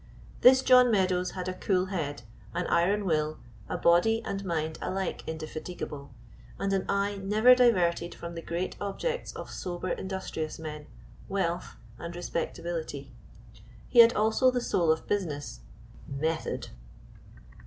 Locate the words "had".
1.37-1.47, 13.99-14.13